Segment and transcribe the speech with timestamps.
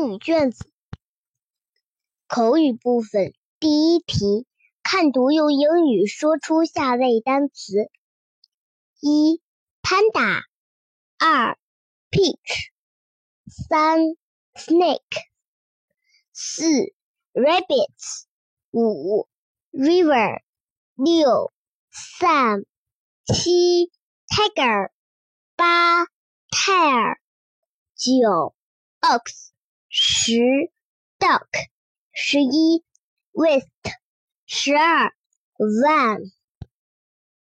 [0.00, 0.72] 英语卷子
[2.26, 4.46] 口语部分第一题，
[4.82, 7.90] 看图用英语说出下列单词：
[8.98, 9.42] 一、
[9.82, 10.40] panda；
[11.18, 11.58] 二、
[12.10, 12.70] peach；
[13.46, 13.98] 三、
[14.54, 15.02] snake；
[16.32, 16.64] 四、
[17.34, 18.24] rabbits；
[18.70, 19.28] 五、
[19.70, 20.40] river；
[20.94, 21.52] 六、
[21.90, 22.64] sun；
[23.26, 23.92] 七、
[24.28, 24.90] tiger；
[25.56, 26.06] 八、
[26.48, 27.18] tire；
[27.94, 28.54] 九、
[29.02, 29.50] ox。
[29.89, 30.33] 十，
[31.19, 31.47] duck，
[32.11, 32.83] 十一，
[33.33, 33.67] west，
[34.45, 35.13] 十二，
[35.57, 36.31] van。